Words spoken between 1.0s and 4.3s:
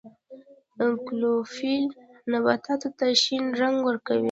کلوروفیل نباتاتو ته شین رنګ ورکوي